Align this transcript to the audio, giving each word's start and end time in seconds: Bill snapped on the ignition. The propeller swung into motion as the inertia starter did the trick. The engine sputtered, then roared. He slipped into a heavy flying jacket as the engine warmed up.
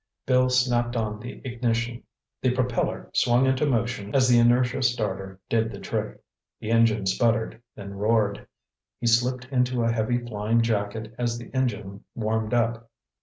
Bill 0.25 0.49
snapped 0.49 0.95
on 0.95 1.19
the 1.19 1.41
ignition. 1.45 2.01
The 2.41 2.49
propeller 2.49 3.11
swung 3.13 3.45
into 3.45 3.67
motion 3.67 4.15
as 4.15 4.27
the 4.27 4.39
inertia 4.39 4.81
starter 4.81 5.39
did 5.47 5.71
the 5.71 5.77
trick. 5.79 6.19
The 6.59 6.71
engine 6.71 7.05
sputtered, 7.05 7.61
then 7.75 7.93
roared. 7.93 8.47
He 8.99 9.05
slipped 9.05 9.45
into 9.51 9.83
a 9.83 9.91
heavy 9.91 10.17
flying 10.17 10.63
jacket 10.63 11.13
as 11.19 11.37
the 11.37 11.53
engine 11.53 12.03
warmed 12.15 12.55
up. 12.55 12.89